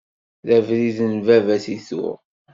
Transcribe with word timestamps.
D 0.47 0.49
abrid 0.57 0.97
n 1.11 1.13
baba-s 1.25 1.65
i 1.75 1.77
tuɣ. 1.87 2.17